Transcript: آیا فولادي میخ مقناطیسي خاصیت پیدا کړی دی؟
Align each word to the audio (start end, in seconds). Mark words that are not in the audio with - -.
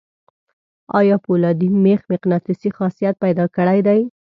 آیا 0.99 1.15
فولادي 1.23 1.67
میخ 1.83 2.01
مقناطیسي 2.11 2.69
خاصیت 2.77 3.15
پیدا 3.23 3.45
کړی 3.57 3.79
دی؟ 3.87 4.01